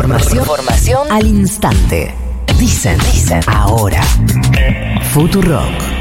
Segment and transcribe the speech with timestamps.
[0.00, 2.14] Información, información al instante.
[2.58, 4.02] Dicen, dicen, ahora.
[5.12, 6.00] Futurock.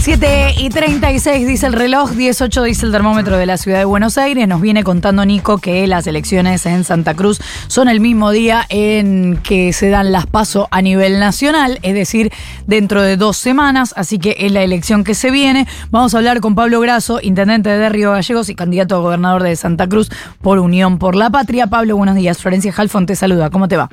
[0.00, 4.16] 7 y 36 dice el reloj, 18 dice el termómetro de la ciudad de Buenos
[4.16, 4.48] Aires.
[4.48, 9.38] Nos viene contando Nico que las elecciones en Santa Cruz son el mismo día en
[9.42, 12.32] que se dan las pasos a nivel nacional, es decir,
[12.66, 15.66] dentro de dos semanas, así que es la elección que se viene.
[15.90, 19.54] Vamos a hablar con Pablo Grasso, intendente de Río Gallegos y candidato a gobernador de
[19.54, 21.66] Santa Cruz por Unión por la Patria.
[21.66, 22.38] Pablo, buenos días.
[22.38, 23.50] Florencia Halfon te saluda.
[23.50, 23.90] ¿Cómo te va?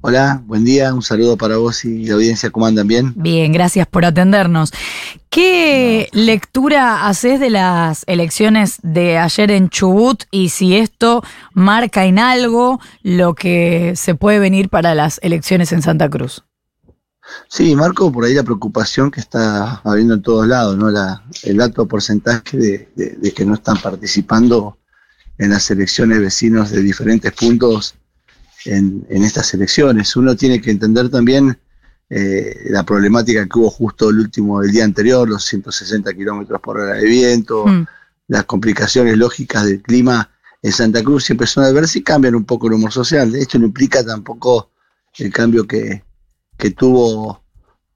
[0.00, 3.14] Hola, buen día, un saludo para vos y la audiencia, ¿cómo andan bien?
[3.16, 4.72] Bien, gracias por atendernos.
[5.28, 12.20] ¿Qué lectura haces de las elecciones de ayer en Chubut y si esto marca en
[12.20, 16.44] algo lo que se puede venir para las elecciones en Santa Cruz?
[17.48, 20.90] Sí, marco por ahí la preocupación que está habiendo en todos lados, ¿no?
[20.90, 24.78] La, el alto porcentaje de, de que no están participando
[25.38, 27.96] en las elecciones vecinos de diferentes puntos
[28.64, 30.16] en, estas elecciones.
[30.16, 31.58] Uno tiene que entender también
[32.10, 36.78] eh, la problemática que hubo justo el último, el día anterior, los 160 kilómetros por
[36.78, 37.86] hora de viento, mm.
[38.28, 40.30] las complicaciones lógicas del clima
[40.62, 43.34] en Santa Cruz siempre son adversas y cambian un poco el humor social.
[43.34, 44.70] Esto no implica tampoco
[45.18, 46.02] el cambio que,
[46.56, 47.42] que tuvo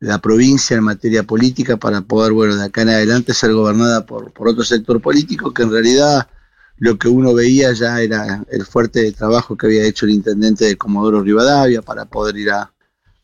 [0.01, 4.33] la provincia en materia política para poder, bueno, de acá en adelante ser gobernada por,
[4.33, 6.29] por otro sector político que en realidad
[6.83, 10.77] lo que uno veía ya era el fuerte trabajo que había hecho el intendente de
[10.77, 12.73] Comodoro Rivadavia para poder ir a,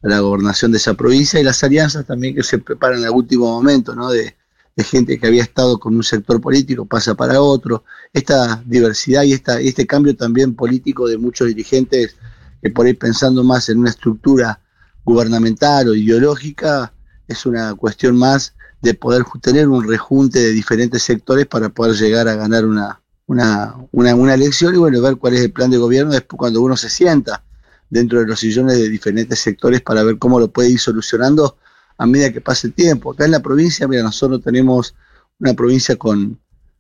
[0.01, 3.97] la gobernación de esa provincia y las alianzas también que se preparan al último momento,
[3.97, 4.11] ¿no?
[4.11, 4.37] De,
[4.77, 7.83] gente que había estado con un sector político pasa para otro.
[8.13, 12.15] Esta diversidad y esta, este cambio también político de muchos dirigentes
[12.63, 14.61] que por ahí pensando más en una estructura
[15.03, 16.93] gubernamental o ideológica
[17.27, 22.29] es una cuestión más de poder tener un rejunte de diferentes sectores para poder llegar
[22.29, 25.77] a ganar una, una, una, una elección y bueno, ver cuál es el plan de
[25.77, 27.45] gobierno después cuando uno se sienta
[27.91, 31.57] dentro de los sillones de diferentes sectores para ver cómo lo puede ir solucionando
[31.99, 33.13] a medida que pase el tiempo.
[33.13, 34.95] Acá en la provincia, mira, nosotros tenemos
[35.41, 36.39] una provincia con,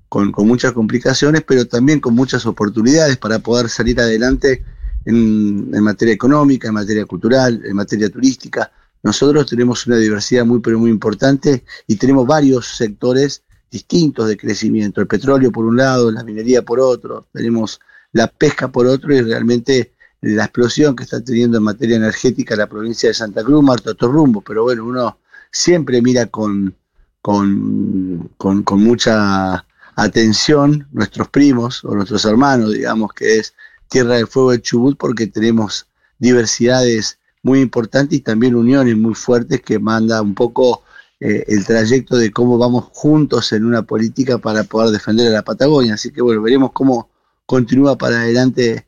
[0.09, 4.65] con, muchas complicaciones, pero también con muchas oportunidades para poder salir adelante
[5.04, 8.72] en, en, materia económica, en materia cultural, en materia turística.
[9.03, 15.00] Nosotros tenemos una diversidad muy, pero muy importante y tenemos varios sectores distintos de crecimiento.
[15.00, 17.80] El petróleo por un lado, la minería por otro, tenemos
[18.12, 22.66] la pesca por otro y realmente la explosión que está teniendo en materia energética la
[22.66, 25.18] provincia de Santa Cruz marca otro rumbo, pero bueno, uno
[25.52, 26.74] siempre mira con,
[27.22, 29.64] con, con, mucha
[29.94, 33.54] atención nuestros primos o nuestros hermanos, digamos que es
[33.88, 35.86] Tierra del Fuego de Chubut, porque tenemos
[36.18, 40.82] diversidades muy importantes y también uniones muy fuertes que manda un poco
[41.20, 45.42] eh, el trayecto de cómo vamos juntos en una política para poder defender a la
[45.42, 45.94] Patagonia.
[45.94, 47.10] Así que bueno, veremos cómo
[47.46, 48.86] continúa para adelante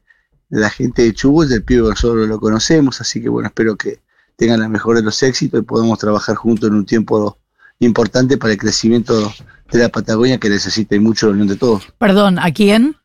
[0.48, 4.00] la gente de Chubut, del pibe nosotros lo conocemos, así que bueno, espero que
[4.36, 7.38] tengan la mejor de los éxitos y podamos trabajar juntos en un tiempo
[7.78, 9.32] importante para el crecimiento
[9.70, 11.88] de la Patagonia que necesita y mucho la unión de todos.
[11.98, 12.97] Perdón, ¿a quién?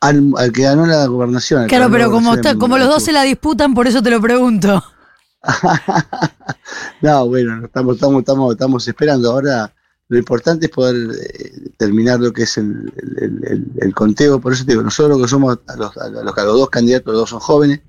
[0.00, 1.66] Al, que ganó la gobernación.
[1.66, 4.82] Claro, pero como, está, como los dos se la disputan, por eso te lo pregunto.
[7.00, 9.32] no, bueno, estamos, estamos, estamos, estamos esperando.
[9.32, 9.74] Ahora
[10.08, 12.92] lo importante es poder eh, terminar lo que es el,
[13.94, 14.40] conteo.
[14.40, 17.80] Por eso te digo, nosotros que somos los, los, dos candidatos, los dos son jóvenes.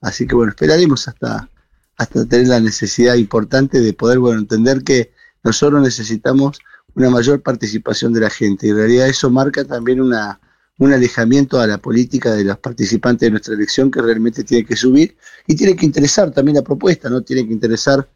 [0.00, 1.48] Así que bueno, esperaremos hasta,
[1.96, 5.12] hasta tener la necesidad importante de poder bueno, entender que
[5.44, 6.58] nosotros necesitamos
[6.94, 8.66] una mayor participación de la gente.
[8.66, 10.40] Y en realidad eso marca también una,
[10.78, 14.76] un alejamiento a la política de los participantes de nuestra elección que realmente tiene que
[14.76, 15.16] subir
[15.46, 17.22] y tiene que interesar también la propuesta, ¿no?
[17.22, 18.08] Tiene que interesar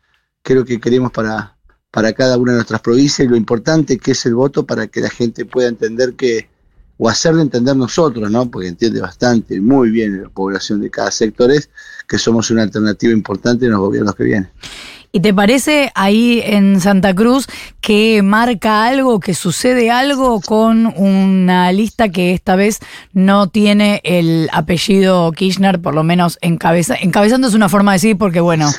[0.42, 1.56] qué es lo que queremos para,
[1.90, 5.00] para cada una de nuestras provincias y lo importante que es el voto para que
[5.00, 6.48] la gente pueda entender que,
[6.98, 8.48] o hacerle entender nosotros, ¿no?
[8.48, 11.68] Porque entiende bastante, muy bien la población de cada sector es
[12.06, 14.50] que somos una alternativa importante en los gobiernos que vienen.
[15.14, 17.46] ¿Y te parece ahí en Santa Cruz
[17.82, 22.78] que marca algo, que sucede algo con una lista que esta vez
[23.12, 28.16] no tiene el apellido Kirchner, por lo menos encabeza, encabezando es una forma de decir
[28.16, 28.70] porque bueno,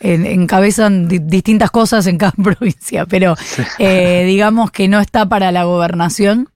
[0.00, 3.36] encabezan distintas cosas en cada provincia, pero
[3.78, 6.48] eh, digamos que no está para la gobernación?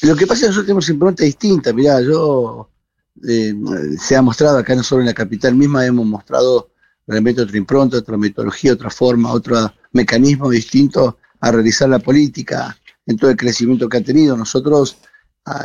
[0.00, 2.70] Lo que pasa es que nosotros tenemos impronta distinta, mirá, yo
[3.28, 3.52] eh,
[4.00, 6.70] se ha mostrado acá no solo en la capital misma, hemos mostrado
[7.08, 12.76] realmente otra impronta, otra metodología, otra forma, otro mecanismo distinto a realizar la política
[13.06, 14.36] en todo el crecimiento que ha tenido.
[14.36, 14.98] Nosotros
[15.46, 15.64] ah,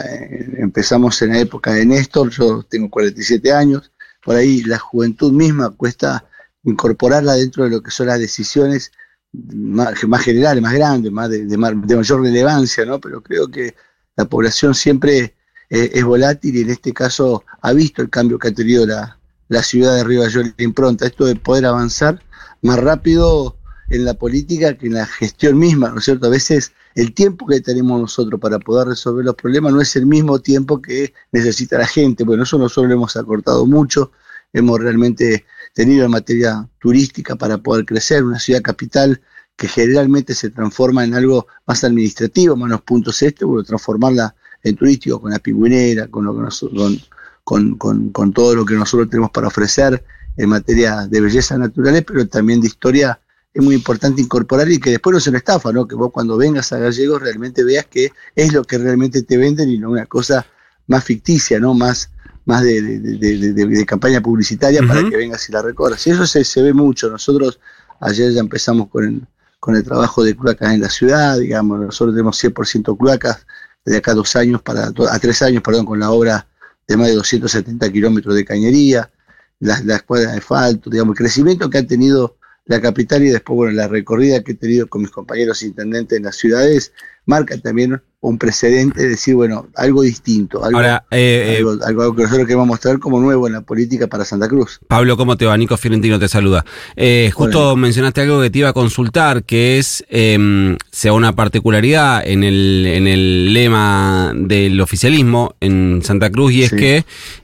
[0.57, 3.91] empezamos en la época de Néstor, yo tengo 47 años,
[4.23, 6.25] por ahí la juventud misma cuesta
[6.63, 8.93] incorporarla dentro de lo que son las decisiones
[9.33, 13.01] más, generales, más grandes, más de, mayor relevancia, ¿no?
[13.01, 13.75] Pero creo que
[14.15, 15.35] la población siempre
[15.69, 19.19] eh, es volátil y en este caso ha visto el cambio que ha tenido la,
[19.63, 22.21] ciudad de Río la impronta, esto de poder avanzar
[22.61, 23.57] más rápido
[23.89, 26.27] en la política que en la gestión misma, ¿no es cierto?
[26.27, 30.05] A veces el tiempo que tenemos nosotros para poder resolver los problemas no es el
[30.05, 32.23] mismo tiempo que necesita la gente.
[32.23, 34.11] Bueno, eso nosotros lo hemos acortado mucho,
[34.53, 39.21] hemos realmente tenido en materia turística para poder crecer, una ciudad capital
[39.55, 44.75] que generalmente se transforma en algo más administrativo, más los puntos este, bueno, transformarla en
[44.75, 46.99] turístico con la pingüinera, con, lo con,
[47.43, 50.03] con, con todo lo que nosotros tenemos para ofrecer
[50.37, 53.19] en materia de belleza naturales, pero también de historia
[53.53, 55.87] es muy importante incorporar y que después no se lo estafa, ¿no?
[55.87, 59.69] Que vos cuando vengas a Gallegos realmente veas que es lo que realmente te venden
[59.69, 60.45] y no una cosa
[60.87, 61.73] más ficticia, ¿no?
[61.75, 62.09] Más,
[62.45, 66.05] más de, de, campaña publicitaria para que vengas y la recorras.
[66.07, 67.09] Y eso se, se, ve mucho.
[67.09, 67.59] Nosotros
[67.99, 69.21] ayer ya empezamos con el,
[69.59, 73.45] con el trabajo de cloacas en la ciudad, digamos, nosotros tenemos 100% cloacas
[73.85, 76.47] desde acá dos años, para, a tres años, perdón, con la obra
[76.87, 79.11] de más de 270 kilómetros de cañería,
[79.59, 83.55] la, la escuadra de asfalto, digamos, el crecimiento que ha tenido la capital y después,
[83.55, 86.93] bueno, la recorrida que he tenido con mis compañeros intendentes en las ciudades,
[87.25, 92.23] marca también un precedente de decir, bueno, algo distinto, algo, Ahora, eh, algo, algo, que
[92.23, 94.79] nosotros queremos mostrar como nuevo en la política para Santa Cruz.
[94.87, 95.57] Pablo, ¿cómo te va?
[95.57, 96.63] Nico Fiorentino te saluda.
[96.95, 102.25] Eh, justo mencionaste algo que te iba a consultar, que es, eh, sea una particularidad
[102.25, 107.03] en el, en el lema del oficialismo en Santa Cruz, y es que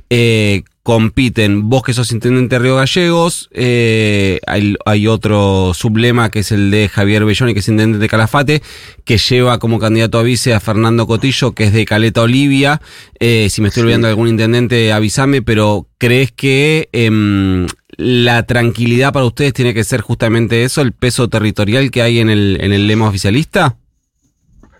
[0.10, 6.52] eh, compiten, vos que sos intendente de Río Gallegos, eh, hay, otro sublema que es
[6.52, 8.64] el de Javier Belloni, que es intendente de Calafate,
[9.06, 12.82] que lleva como candidato a vice a Fernando Cotillo, que es de Caleta Olivia.
[13.20, 19.14] Eh, si me estoy olvidando de algún intendente, avísame, pero ¿crees que em, la tranquilidad
[19.14, 22.74] para ustedes tiene que ser justamente eso, el peso territorial que hay en el, en
[22.74, 23.78] el lema oficialista?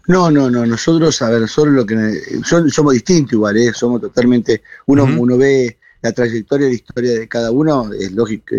[0.08, 0.66] No, no, no.
[0.66, 1.96] Nosotros, a ver, solo lo que
[2.72, 3.72] somos distintos igual, ¿eh?
[3.76, 4.64] somos totalmente.
[4.88, 8.56] Uno, uno ve la trayectoria y la historia de cada uno, es lógico,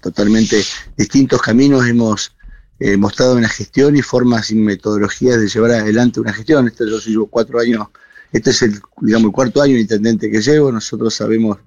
[0.00, 0.62] totalmente
[0.96, 2.34] distintos caminos hemos
[2.78, 6.66] eh, mostrado en la gestión y formas y metodologías de llevar adelante una gestión.
[6.66, 7.86] Este yo llevo cuatro años,
[8.32, 11.58] este es el, digamos, el cuarto año intendente que llevo, nosotros sabemos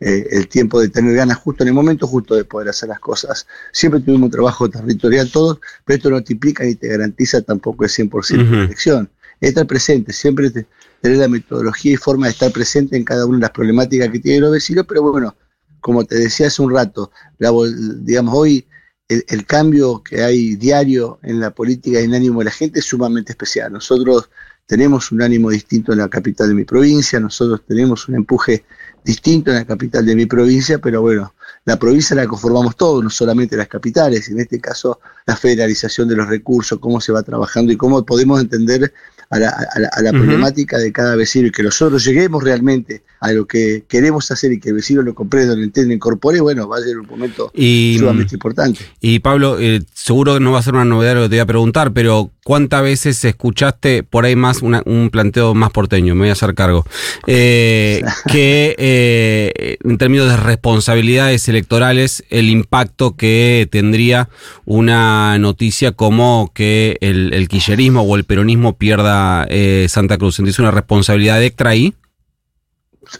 [0.00, 2.98] eh, el tiempo de tener ganas justo en el momento justo de poder hacer las
[2.98, 3.46] cosas.
[3.70, 7.84] Siempre tuvimos un trabajo territorial todos, pero esto no te implica ni te garantiza tampoco
[7.84, 9.10] el 100% de elección.
[9.42, 10.66] Estar presente, siempre te,
[11.02, 14.20] tener la metodología y forma de estar presente en cada una de las problemáticas que
[14.20, 15.36] tienen los vecinos, pero bueno,
[15.80, 18.66] como te decía hace un rato, digamos, hoy
[19.08, 22.86] el, cambio que hay diario en la política y en ánimo de la gente es
[22.86, 23.72] sumamente especial.
[23.72, 24.30] Nosotros
[24.66, 28.64] tenemos un ánimo distinto en la capital de mi provincia, nosotros tenemos un empuje
[29.04, 31.34] distinto en la capital de mi provincia, pero bueno,
[31.64, 36.16] la provincia la conformamos todos, no solamente las capitales, en este caso la federalización de
[36.16, 38.94] los recursos, cómo se va trabajando y cómo podemos entender
[39.32, 44.28] a la, problemática de cada vecino y que nosotros lleguemos realmente a lo que queremos
[44.32, 47.06] hacer y que el vecino lo comprenda, lo entienda, incorpore, bueno, va a ser un
[47.06, 48.80] momento sumamente importante.
[49.00, 51.40] Y Pablo, eh, seguro que no va a ser una novedad lo que te voy
[51.40, 56.16] a preguntar, pero ¿cuántas veces escuchaste por ahí más un planteo más porteño?
[56.16, 56.84] Me voy a hacer cargo.
[57.28, 64.28] Eh, que eh, en términos de responsabilidades electorales, el impacto que tendría
[64.64, 70.34] una noticia como que el, el quillerismo o el peronismo pierda eh, Santa Cruz?
[70.34, 71.94] ¿Sentís una responsabilidad extra ahí?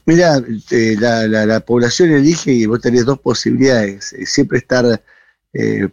[0.07, 4.13] Mira, eh, la, población elige y vos tenés dos posibilidades.
[4.13, 5.03] Eh, siempre estar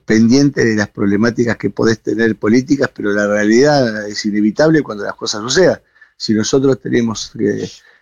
[0.05, 5.15] pendiente de las problemáticas que podés tener políticas, pero la realidad es inevitable cuando las
[5.15, 5.81] cosas sucedan.
[6.15, 7.33] Si nosotros tenemos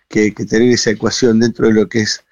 [0.08, 2.22] que, tener esa ecuación dentro de lo que es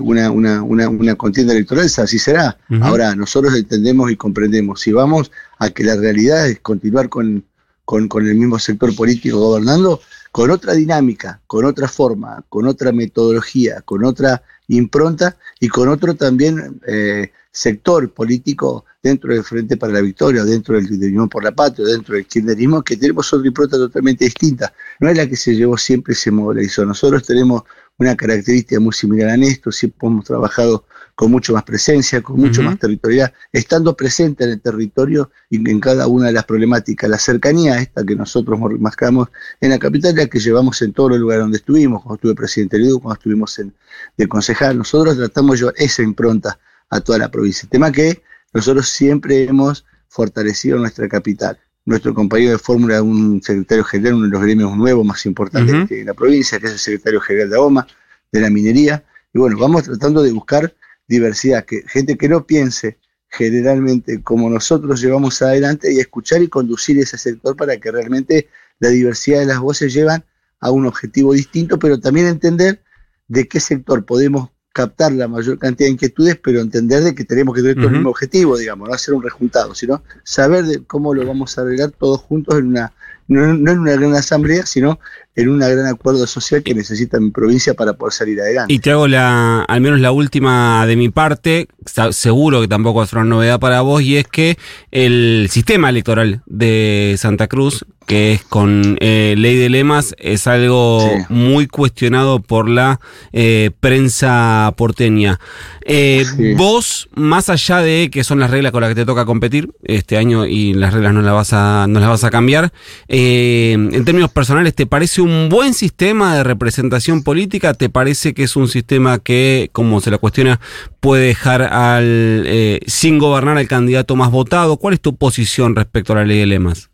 [0.00, 2.58] una, una, contienda electoral, así será.
[2.80, 4.80] Ahora, nosotros entendemos y comprendemos.
[4.80, 5.30] Si vamos
[5.60, 7.44] a que la realidad es continuar con,
[7.84, 10.00] con, con el mismo sector político gobernando,
[10.34, 16.16] con otra dinámica, con otra forma, con otra metodología, con otra impronta y con otro
[16.16, 21.52] también eh, sector político dentro del Frente para la Victoria, dentro del Unión por la
[21.52, 24.74] Patria, dentro del kirchnerismo, que tenemos otra impronta totalmente distinta.
[24.98, 26.84] No es la que se llevó siempre y se modelizó.
[26.84, 27.62] Nosotros tenemos
[27.98, 30.84] una característica muy similar a Néstor, siempre hemos trabajado
[31.14, 35.78] con mucho más presencia, con mucho más territorial, estando presente en el territorio y en
[35.78, 37.08] cada una de las problemáticas.
[37.08, 39.28] La cercanía esta que nosotros marcamos
[39.60, 42.78] en la capital, la que llevamos en todos los lugares donde estuvimos, cuando estuve presidente
[42.78, 43.72] del cuando estuvimos en,
[44.16, 46.58] de concejal, nosotros tratamos de llevar esa impronta
[46.90, 47.62] a toda la provincia.
[47.64, 48.22] El tema que
[48.52, 51.58] nosotros siempre hemos fortalecido nuestra capital.
[51.86, 56.04] Nuestro compañero de fórmula, un secretario general, uno de los gremios nuevos más importantes de
[56.04, 57.86] la provincia, que es el secretario general de AOMA,
[58.32, 59.04] de la minería.
[59.32, 60.74] Y bueno, vamos tratando de buscar
[61.06, 62.98] diversidad, que gente que no piense
[63.28, 68.48] generalmente como nosotros llevamos adelante y escuchar y conducir ese sector para que realmente
[68.78, 70.24] la diversidad de las voces llevan
[70.60, 72.80] a un objetivo distinto, pero también entender
[73.28, 77.54] de qué sector podemos captar la mayor cantidad de inquietudes, pero entender de que tenemos
[77.54, 81.14] que tener todo el mismo objetivo, digamos, no hacer un rejuntado, sino saber de cómo
[81.14, 82.92] lo vamos a arreglar todos juntos en una
[83.28, 84.98] no, en una gran asamblea, sino
[85.36, 88.72] en un gran acuerdo social que necesita mi provincia para poder salir adelante.
[88.72, 91.68] Y te hago la, al menos la última de mi parte,
[92.10, 94.58] seguro que tampoco es una novedad para vos, y es que
[94.90, 101.10] el sistema electoral de Santa Cruz, que es con eh, ley de lemas, es algo
[101.28, 103.00] muy cuestionado por la
[103.32, 105.40] eh, prensa porteña.
[105.86, 106.24] Eh,
[106.56, 110.16] vos, más allá de que son las reglas con las que te toca competir este
[110.16, 112.72] año y las reglas no las vas a, no las vas a cambiar,
[113.08, 117.74] en términos personales, ¿te parece un buen sistema de representación política?
[117.74, 120.60] ¿Te parece que es un sistema que, como se la cuestiona,
[121.00, 124.76] puede dejar al sin gobernar al candidato más votado?
[124.76, 126.90] ¿Cuál es tu posición respecto a la ley de lemas?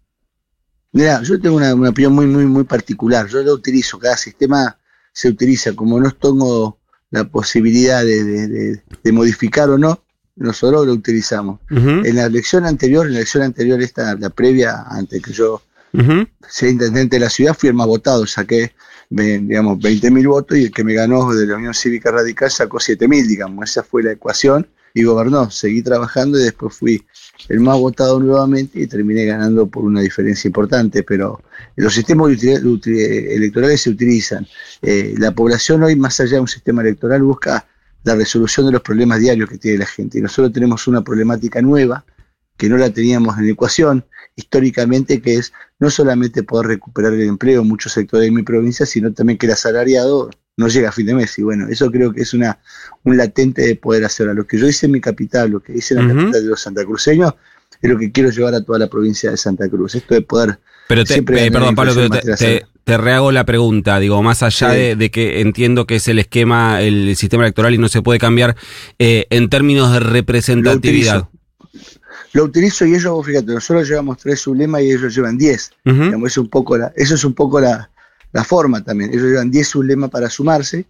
[0.93, 3.29] Mira, yo tengo una, opinión muy, muy, muy particular.
[3.29, 4.77] Yo lo utilizo, cada sistema
[5.13, 5.75] se utiliza.
[5.75, 6.79] Como no tengo
[7.11, 8.83] la posibilidad de,
[9.13, 10.03] modificar o no,
[10.37, 11.61] nosotros lo utilizamos.
[11.71, 15.63] En la elección anterior, en la elección anterior, esta, la previa, antes que yo
[16.49, 18.73] sea intendente de la ciudad, fui el más votado, saqué
[19.11, 23.27] digamos, 20.000 votos y el que me ganó de la Unión Cívica Radical sacó 7.000,
[23.27, 23.69] digamos.
[23.69, 25.51] Esa fue la ecuación y gobernó.
[25.51, 27.07] Seguí trabajando y después fui
[27.49, 31.43] el más votado nuevamente y terminé ganando por una diferencia importante, pero
[31.77, 34.47] los sistemas electorales se utilizan.
[34.83, 37.67] Eh, la población hoy, más allá de un sistema electoral, busca
[38.05, 40.19] la resolución de los problemas diarios que tiene la gente.
[40.19, 42.05] Y nosotros tenemos una problemática nueva
[42.57, 44.05] que no la teníamos en la ecuación
[44.37, 48.87] históricamente, que es no solamente poder recuperar el empleo en muchos sectores de mi provincia,
[48.87, 51.39] sino también que el asalariado no llega a fin de mes.
[51.39, 52.59] Y bueno, eso creo que es una
[53.05, 54.29] un latente de poder hacer.
[54.29, 56.49] A lo que yo hice en mi capital, lo que hice en la capital de
[56.49, 57.35] los santacruceños,
[57.81, 59.95] es lo que quiero llevar a toda la provincia de Santa Cruz.
[59.95, 60.59] Esto de poder.
[60.89, 63.99] Pero te, eh, perdón, Pablo, te, te, rehago la pregunta.
[64.01, 67.89] Digo, más allá de, que entiendo que es el esquema, el sistema electoral y no
[67.89, 68.57] se puede cambiar,
[68.99, 71.29] eh, en términos de representatividad.
[72.33, 75.73] Lo utilizo, y ellos, fíjate, nosotros llevamos tres sublemas y ellos llevan diez.
[75.85, 77.91] es un poco la, eso es un poco la,
[78.33, 79.11] la forma también.
[79.11, 80.87] Ellos llevan 10 sublemas para sumarse,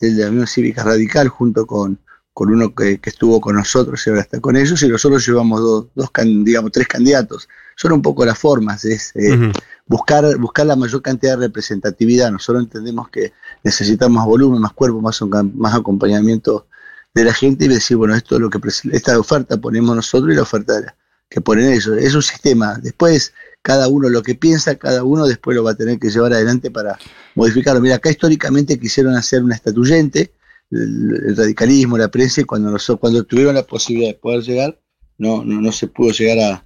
[0.00, 1.98] del de la Unión Cívica Radical, junto con,
[2.32, 5.86] con uno que, estuvo con nosotros y ahora está con ellos, y nosotros llevamos dos,
[5.94, 6.10] dos
[6.44, 7.48] digamos, tres candidatos.
[7.76, 9.52] Son un poco las formas, es eh,
[9.86, 12.30] buscar, buscar la mayor cantidad de representatividad.
[12.30, 13.32] Nosotros entendemos que
[13.62, 15.20] necesitamos más volumen, más cuerpo, más,
[15.54, 16.66] más acompañamiento
[17.14, 18.58] de la gente y decir, bueno, esto es lo que
[18.92, 20.96] esta oferta ponemos nosotros y la oferta
[21.28, 21.96] que ponen ellos.
[21.98, 22.74] Es un sistema.
[22.82, 23.32] Después,
[23.64, 26.70] cada uno lo que piensa, cada uno después lo va a tener que llevar adelante
[26.70, 26.98] para
[27.34, 27.80] modificarlo.
[27.80, 30.32] Mira, acá históricamente quisieron hacer una estatuyente,
[30.70, 34.78] el, radicalismo, la prensa, y cuando, cuando tuvieron la posibilidad de poder llegar,
[35.16, 36.62] no, no, no se pudo llegar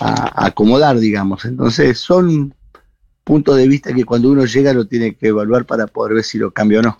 [0.00, 1.46] a, acomodar, digamos.
[1.46, 2.54] Entonces, son
[3.24, 6.36] puntos de vista que cuando uno llega lo tiene que evaluar para poder ver si
[6.36, 6.98] lo cambia o no.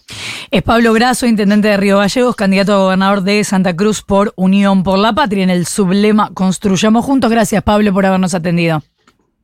[0.51, 4.83] Es Pablo Grasso, intendente de Río Gallegos, candidato a gobernador de Santa Cruz por Unión
[4.83, 7.31] por la Patria en el sublema Construyamos Juntos.
[7.31, 8.83] Gracias, Pablo, por habernos atendido.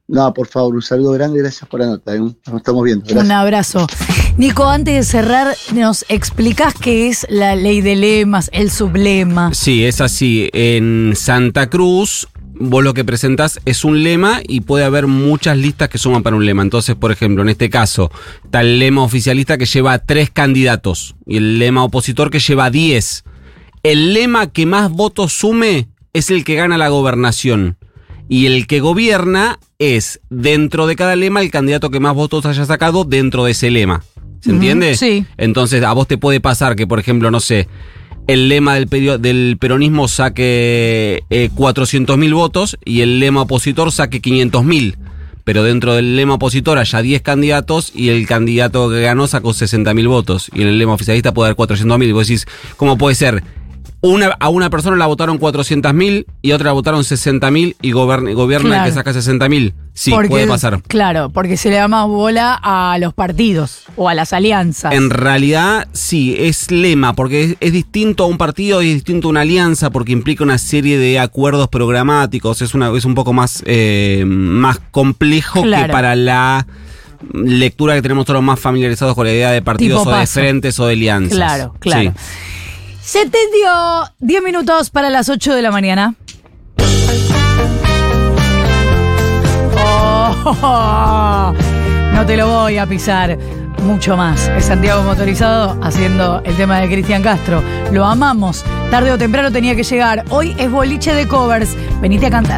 [0.08, 2.14] No, por favor, un saludo grande y gracias por la nota.
[2.14, 2.18] ¿eh?
[2.18, 3.04] Nos estamos viendo.
[3.14, 3.86] Un abrazo.
[4.38, 9.52] Nico, antes de cerrar, ¿nos explicás qué es la ley de lemas, el sublema?
[9.52, 10.48] Sí, es así.
[10.54, 15.90] En Santa Cruz, vos lo que presentás es un lema y puede haber muchas listas
[15.90, 16.62] que suman para un lema.
[16.62, 18.10] Entonces, por ejemplo, en este caso,
[18.44, 23.24] está el lema oficialista que lleva tres candidatos y el lema opositor que lleva diez.
[23.82, 27.76] El lema que más votos sume es el que gana la gobernación.
[28.28, 32.64] Y el que gobierna es, dentro de cada lema, el candidato que más votos haya
[32.66, 34.04] sacado dentro de ese lema.
[34.40, 34.96] ¿Se entiende?
[34.96, 35.24] Sí.
[35.36, 37.68] Entonces, a vos te puede pasar que, por ejemplo, no sé,
[38.28, 38.88] el lema del,
[39.20, 44.96] del peronismo saque eh, 400.000 votos y el lema opositor saque 500.000.
[45.44, 50.06] Pero dentro del lema opositor haya 10 candidatos y el candidato que ganó sacó 60.000
[50.06, 50.50] votos.
[50.54, 52.06] Y en el lema oficialista puede haber 400.000.
[52.06, 53.42] Y vos decís, ¿cómo puede ser?
[54.00, 58.78] Una, a una persona la votaron 400.000 y a otra la votaron 60.000 y gobierna,
[58.78, 59.74] el que saca 60.000.
[59.92, 60.80] Sí, puede pasar.
[60.82, 64.94] Claro, porque se le da más bola a los partidos o a las alianzas.
[64.94, 69.30] En realidad, sí, es lema, porque es, distinto a un partido y es distinto a
[69.30, 72.62] una alianza, porque implica una serie de acuerdos programáticos.
[72.62, 76.64] Es, una, es un poco más, eh, más complejo que para la
[77.32, 80.86] lectura que tenemos todos más familiarizados con la idea de partidos o de frentes o
[80.86, 81.36] de alianzas.
[81.36, 82.14] Claro, claro.
[83.08, 83.70] Se te dio
[84.18, 86.14] 10 minutos para las 8 de la mañana.
[89.74, 91.54] Oh,
[92.12, 93.38] no te lo voy a pisar.
[93.82, 94.48] mucho más.
[94.48, 97.62] Es Santiago Motorizado haciendo el tema de Cristian Castro.
[97.92, 98.62] Lo amamos.
[98.90, 100.26] Tarde o temprano tenía que llegar.
[100.28, 101.74] Hoy es boliche de covers.
[102.02, 102.56] Venite a cantar.